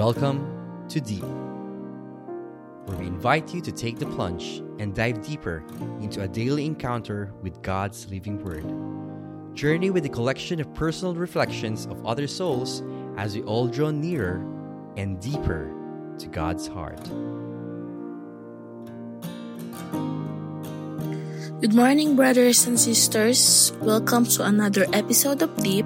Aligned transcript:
Welcome 0.00 0.86
to 0.88 0.98
Deep, 0.98 1.20
where 2.86 2.96
we 2.96 3.06
invite 3.06 3.52
you 3.52 3.60
to 3.60 3.70
take 3.70 3.98
the 3.98 4.06
plunge 4.06 4.62
and 4.78 4.94
dive 4.94 5.20
deeper 5.20 5.62
into 6.00 6.22
a 6.22 6.26
daily 6.26 6.64
encounter 6.64 7.34
with 7.42 7.60
God's 7.60 8.08
living 8.08 8.42
Word. 8.42 8.64
Journey 9.54 9.90
with 9.90 10.06
a 10.06 10.08
collection 10.08 10.58
of 10.58 10.72
personal 10.72 11.14
reflections 11.14 11.84
of 11.84 12.06
other 12.06 12.26
souls 12.26 12.82
as 13.18 13.36
we 13.36 13.42
all 13.42 13.68
draw 13.68 13.90
nearer 13.90 14.40
and 14.96 15.20
deeper 15.20 15.70
to 16.16 16.28
God's 16.28 16.66
heart. 16.66 17.04
Good 21.60 21.74
morning, 21.74 22.16
brothers 22.16 22.66
and 22.66 22.80
sisters. 22.80 23.70
Welcome 23.82 24.24
to 24.24 24.44
another 24.46 24.86
episode 24.94 25.42
of 25.42 25.54
Deep 25.62 25.84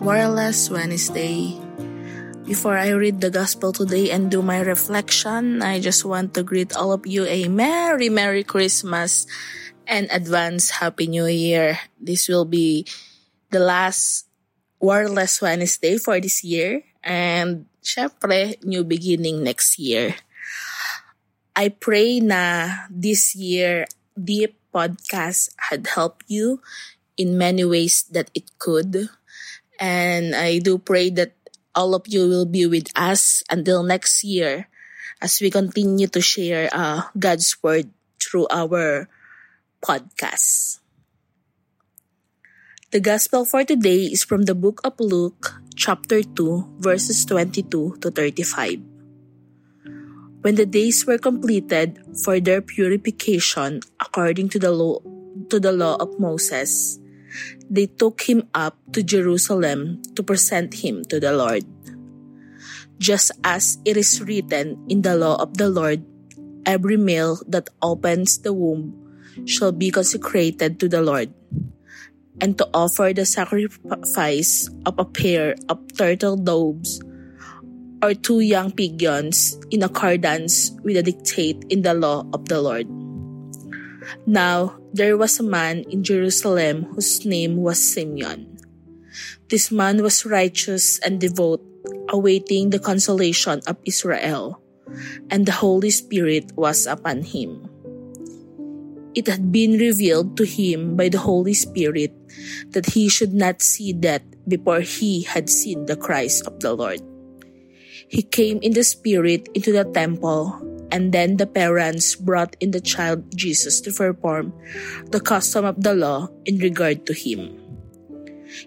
Wireless 0.00 0.70
Wednesday. 0.70 1.67
Before 2.48 2.80
I 2.80 2.96
read 2.96 3.20
the 3.20 3.28
gospel 3.28 3.76
today 3.76 4.08
and 4.08 4.32
do 4.32 4.40
my 4.40 4.64
reflection, 4.64 5.60
I 5.60 5.84
just 5.84 6.00
want 6.08 6.32
to 6.32 6.42
greet 6.42 6.72
all 6.72 6.96
of 6.96 7.04
you 7.04 7.28
a 7.28 7.44
Merry, 7.44 8.08
Merry 8.08 8.40
Christmas 8.40 9.28
and 9.84 10.08
advance 10.08 10.80
Happy 10.80 11.12
New 11.12 11.28
Year. 11.28 11.76
This 12.00 12.24
will 12.24 12.48
be 12.48 12.88
the 13.52 13.60
last 13.60 14.32
Wireless 14.80 15.44
Wednesday 15.44 16.00
for 16.00 16.16
this 16.24 16.40
year 16.40 16.88
and 17.04 17.68
syempre, 17.84 18.56
new 18.64 18.80
beginning 18.80 19.44
next 19.44 19.76
year. 19.76 20.16
I 21.52 21.68
pray 21.68 22.24
na 22.24 22.88
this 22.88 23.36
year, 23.36 23.84
Deep 24.16 24.56
podcast 24.72 25.52
had 25.68 25.84
helped 25.84 26.24
you 26.32 26.64
in 27.20 27.36
many 27.36 27.68
ways 27.68 28.08
that 28.08 28.32
it 28.32 28.56
could. 28.56 29.12
And 29.78 30.34
I 30.34 30.58
do 30.58 30.78
pray 30.78 31.10
that 31.10 31.37
all 31.78 31.94
of 31.94 32.10
you 32.10 32.26
will 32.26 32.50
be 32.50 32.66
with 32.66 32.90
us 32.98 33.46
until 33.46 33.86
next 33.86 34.26
year 34.26 34.66
as 35.22 35.38
we 35.38 35.46
continue 35.46 36.10
to 36.10 36.18
share 36.18 36.66
uh, 36.74 37.06
God's 37.14 37.54
word 37.62 37.94
through 38.18 38.50
our 38.50 39.06
podcast. 39.78 40.82
The 42.90 42.98
gospel 42.98 43.46
for 43.46 43.62
today 43.62 44.10
is 44.10 44.26
from 44.26 44.50
the 44.50 44.58
book 44.58 44.82
of 44.82 44.98
Luke, 44.98 45.62
chapter 45.78 46.26
2, 46.26 46.82
verses 46.82 47.22
22 47.26 48.02
to 48.02 48.10
35. 48.10 48.82
When 50.42 50.58
the 50.58 50.66
days 50.66 51.06
were 51.06 51.18
completed 51.18 52.02
for 52.24 52.40
their 52.40 52.58
purification 52.58 53.86
according 54.02 54.50
to 54.50 54.58
the 54.58 54.74
law 54.74 54.98
to 55.50 55.60
the 55.60 55.70
law 55.70 55.94
of 56.02 56.18
Moses, 56.18 56.98
they 57.70 57.86
took 57.86 58.22
him 58.22 58.48
up 58.54 58.76
to 58.92 59.02
Jerusalem 59.02 60.02
to 60.16 60.22
present 60.22 60.84
him 60.84 61.04
to 61.06 61.20
the 61.20 61.32
Lord. 61.32 61.64
Just 62.98 63.30
as 63.44 63.78
it 63.84 63.96
is 63.96 64.20
written 64.20 64.78
in 64.88 65.02
the 65.02 65.14
law 65.14 65.36
of 65.38 65.56
the 65.56 65.70
Lord, 65.70 66.02
every 66.66 66.96
male 66.96 67.38
that 67.46 67.70
opens 67.80 68.38
the 68.42 68.52
womb 68.52 68.94
shall 69.46 69.70
be 69.70 69.90
consecrated 69.90 70.80
to 70.80 70.88
the 70.88 71.00
Lord, 71.00 71.30
and 72.40 72.58
to 72.58 72.66
offer 72.74 73.12
the 73.14 73.24
sacrifice 73.24 74.68
of 74.84 74.98
a 74.98 75.04
pair 75.04 75.54
of 75.68 75.78
turtle 75.94 76.36
doves 76.36 77.00
or 78.02 78.14
two 78.14 78.40
young 78.40 78.70
pigeons 78.70 79.58
in 79.70 79.82
accordance 79.82 80.70
with 80.82 80.94
the 80.94 81.02
dictate 81.02 81.64
in 81.68 81.82
the 81.82 81.94
law 81.94 82.26
of 82.32 82.46
the 82.46 82.60
Lord. 82.60 82.86
Now 84.26 84.78
there 84.92 85.16
was 85.16 85.38
a 85.38 85.46
man 85.46 85.84
in 85.90 86.02
Jerusalem 86.02 86.84
whose 86.94 87.24
name 87.24 87.56
was 87.56 87.80
Simeon. 87.80 88.58
This 89.48 89.72
man 89.72 90.02
was 90.02 90.26
righteous 90.26 90.98
and 91.00 91.20
devout, 91.20 91.64
awaiting 92.08 92.70
the 92.70 92.78
consolation 92.78 93.60
of 93.66 93.76
Israel, 93.84 94.60
and 95.30 95.46
the 95.46 95.56
Holy 95.56 95.90
Spirit 95.90 96.52
was 96.56 96.86
upon 96.86 97.22
him. 97.22 97.68
It 99.14 99.26
had 99.26 99.50
been 99.50 99.80
revealed 99.80 100.36
to 100.36 100.44
him 100.44 100.96
by 100.96 101.08
the 101.08 101.18
Holy 101.18 101.54
Spirit 101.54 102.12
that 102.70 102.92
he 102.92 103.08
should 103.08 103.32
not 103.32 103.62
see 103.62 103.92
death 103.92 104.22
before 104.46 104.80
he 104.80 105.22
had 105.22 105.48
seen 105.48 105.86
the 105.86 105.96
Christ 105.96 106.46
of 106.46 106.60
the 106.60 106.74
Lord. 106.74 107.00
He 108.08 108.22
came 108.22 108.60
in 108.62 108.72
the 108.72 108.84
Spirit 108.84 109.48
into 109.54 109.72
the 109.72 109.84
temple, 109.84 110.60
and 110.90 111.12
then 111.12 111.36
the 111.36 111.46
parents 111.46 112.14
brought 112.16 112.56
in 112.60 112.70
the 112.70 112.80
child 112.80 113.24
Jesus 113.36 113.80
to 113.82 113.92
perform 113.92 114.52
the 115.10 115.20
custom 115.20 115.64
of 115.64 115.82
the 115.82 115.94
law 115.94 116.28
in 116.44 116.58
regard 116.58 117.06
to 117.06 117.12
him. 117.12 117.56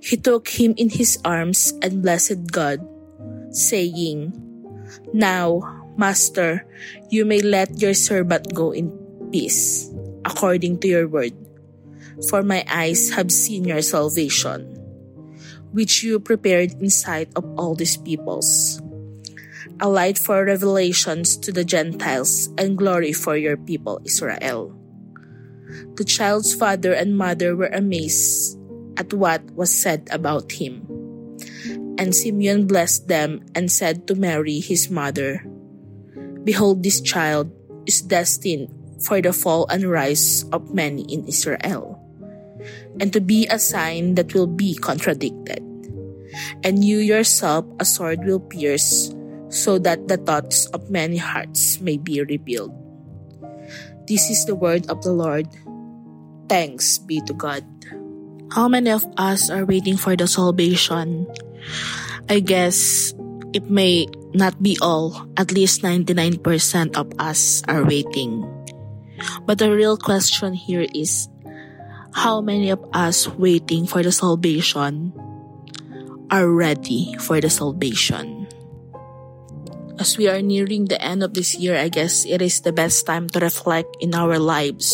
He 0.00 0.16
took 0.16 0.48
him 0.48 0.74
in 0.76 0.90
his 0.90 1.18
arms 1.24 1.72
and 1.80 2.02
blessed 2.02 2.52
God, 2.52 2.84
saying, 3.50 4.36
Now, 5.12 5.64
Master, 5.96 6.66
you 7.08 7.24
may 7.24 7.40
let 7.40 7.80
your 7.80 7.94
servant 7.94 8.52
go 8.54 8.72
in 8.72 8.92
peace, 9.32 9.88
according 10.24 10.80
to 10.80 10.88
your 10.88 11.08
word. 11.08 11.32
For 12.28 12.42
my 12.42 12.64
eyes 12.68 13.08
have 13.16 13.32
seen 13.32 13.64
your 13.64 13.80
salvation, 13.80 14.68
which 15.72 16.04
you 16.04 16.20
prepared 16.20 16.76
in 16.76 16.90
sight 16.90 17.32
of 17.36 17.44
all 17.56 17.74
these 17.74 17.96
peoples 17.96 18.80
a 19.80 19.88
light 19.88 20.18
for 20.18 20.44
revelations 20.44 21.36
to 21.40 21.50
the 21.50 21.64
Gentiles 21.64 22.52
and 22.58 22.76
glory 22.76 23.12
for 23.12 23.36
your 23.36 23.56
people 23.56 24.00
Israel. 24.04 24.76
The 25.96 26.04
child's 26.04 26.52
father 26.52 26.92
and 26.92 27.16
mother 27.16 27.56
were 27.56 27.72
amazed 27.72 28.60
at 28.96 29.12
what 29.14 29.40
was 29.56 29.72
said 29.72 30.08
about 30.12 30.52
him. 30.52 30.84
And 31.96 32.14
Simeon 32.14 32.66
blessed 32.66 33.08
them 33.08 33.40
and 33.54 33.72
said 33.72 34.06
to 34.08 34.14
Mary 34.14 34.60
his 34.60 34.90
mother, 34.90 35.44
Behold, 36.44 36.82
this 36.82 37.00
child 37.00 37.52
is 37.86 38.02
destined 38.02 38.68
for 39.04 39.20
the 39.20 39.32
fall 39.32 39.66
and 39.68 39.88
rise 39.88 40.44
of 40.52 40.74
many 40.74 41.02
in 41.08 41.24
Israel, 41.28 41.96
and 43.00 43.12
to 43.12 43.20
be 43.20 43.46
a 43.48 43.58
sign 43.58 44.14
that 44.16 44.34
will 44.34 44.48
be 44.48 44.74
contradicted. 44.76 45.60
And 46.64 46.84
you 46.84 46.98
yourself 46.98 47.64
a 47.80 47.84
sword 47.84 48.24
will 48.24 48.40
pierce 48.40 49.12
so 49.50 49.78
that 49.78 50.08
the 50.08 50.16
thoughts 50.16 50.66
of 50.72 50.90
many 50.90 51.18
hearts 51.18 51.80
may 51.80 51.98
be 51.98 52.22
revealed. 52.22 52.72
This 54.06 54.30
is 54.30 54.46
the 54.46 54.54
word 54.54 54.88
of 54.90 55.02
the 55.02 55.12
Lord. 55.12 55.46
Thanks 56.48 56.98
be 56.98 57.20
to 57.26 57.34
God. 57.34 57.62
How 58.50 58.66
many 58.66 58.90
of 58.90 59.06
us 59.16 59.50
are 59.50 59.64
waiting 59.64 59.96
for 59.96 60.16
the 60.16 60.26
salvation? 60.26 61.30
I 62.28 62.40
guess 62.40 63.14
it 63.52 63.70
may 63.70 64.06
not 64.34 64.62
be 64.62 64.78
all, 64.82 65.26
at 65.36 65.52
least 65.52 65.82
99% 65.82 66.96
of 66.96 67.10
us 67.18 67.62
are 67.68 67.84
waiting. 67.84 68.46
But 69.46 69.58
the 69.58 69.70
real 69.70 69.96
question 69.96 70.54
here 70.54 70.86
is 70.94 71.28
how 72.14 72.40
many 72.40 72.70
of 72.70 72.82
us 72.92 73.28
waiting 73.28 73.86
for 73.86 74.02
the 74.02 74.12
salvation 74.12 75.14
are 76.30 76.50
ready 76.50 77.14
for 77.18 77.40
the 77.40 77.50
salvation? 77.50 78.39
As 80.00 80.16
we 80.16 80.32
are 80.32 80.40
nearing 80.40 80.88
the 80.88 80.96
end 80.96 81.22
of 81.22 81.36
this 81.36 81.52
year, 81.60 81.76
I 81.76 81.92
guess 81.92 82.24
it 82.24 82.40
is 82.40 82.64
the 82.64 82.72
best 82.72 83.04
time 83.04 83.28
to 83.36 83.38
reflect 83.38 84.00
in 84.00 84.16
our 84.16 84.40
lives. 84.40 84.88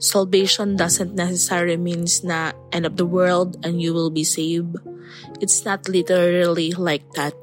Salvation 0.00 0.74
doesn't 0.74 1.12
necessarily 1.12 1.76
means 1.76 2.24
na 2.24 2.56
end 2.72 2.88
of 2.88 2.96
the 2.96 3.04
world 3.04 3.60
and 3.60 3.76
you 3.76 3.92
will 3.92 4.08
be 4.08 4.24
saved. 4.24 4.80
It's 5.44 5.68
not 5.68 5.84
literally 5.84 6.72
like 6.72 7.04
that. 7.12 7.36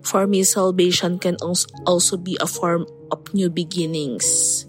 For 0.00 0.26
me, 0.26 0.42
salvation 0.42 1.20
can 1.20 1.36
also 1.84 2.16
be 2.16 2.40
a 2.40 2.48
form 2.48 2.88
of 3.12 3.20
new 3.36 3.52
beginnings, 3.52 4.64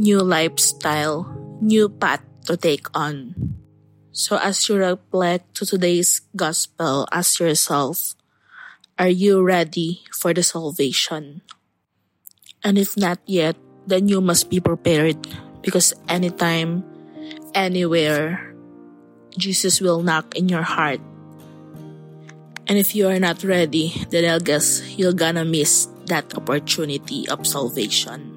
new 0.00 0.24
lifestyle, 0.24 1.28
new 1.60 1.92
path 1.92 2.24
to 2.48 2.56
take 2.56 2.88
on. 2.96 3.36
So 4.16 4.40
as 4.40 4.64
you 4.66 4.80
reflect 4.80 5.60
to 5.60 5.66
today's 5.66 6.24
gospel, 6.34 7.06
ask 7.12 7.38
yourself, 7.38 8.16
are 9.00 9.08
you 9.08 9.40
ready 9.40 10.04
for 10.12 10.36
the 10.36 10.44
salvation? 10.44 11.40
And 12.60 12.76
if 12.76 13.00
not 13.00 13.16
yet, 13.24 13.56
then 13.88 14.12
you 14.12 14.20
must 14.20 14.52
be 14.52 14.60
prepared 14.60 15.16
because 15.64 15.96
anytime, 16.04 16.84
anywhere, 17.56 18.52
Jesus 19.40 19.80
will 19.80 20.04
knock 20.04 20.36
in 20.36 20.52
your 20.52 20.68
heart. 20.68 21.00
And 22.68 22.76
if 22.76 22.94
you 22.94 23.08
are 23.08 23.18
not 23.18 23.42
ready, 23.42 24.04
then 24.12 24.28
I 24.28 24.36
guess 24.38 24.84
you're 25.00 25.16
gonna 25.16 25.48
miss 25.48 25.88
that 26.12 26.36
opportunity 26.36 27.24
of 27.32 27.48
salvation. 27.48 28.36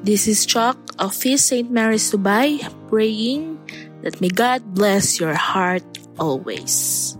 This 0.00 0.26
is 0.26 0.48
Chuck 0.48 0.80
of 0.98 1.12
Feast 1.12 1.44
St. 1.44 1.68
Mary's 1.68 2.08
Dubai 2.08 2.64
praying 2.88 3.60
that 4.00 4.16
may 4.24 4.32
God 4.32 4.64
bless 4.72 5.20
your 5.20 5.36
heart 5.36 5.84
always. 6.16 7.18